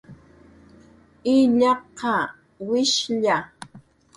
illaqa, 1.35 2.15
wishlla 2.67 3.37